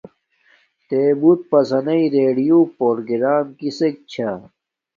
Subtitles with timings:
[0.87, 4.31] تے بوت پسنݵ ریڈیوں پرگرام کسک چھا۔